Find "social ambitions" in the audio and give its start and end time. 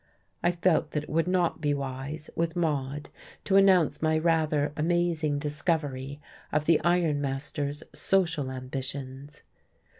7.93-9.43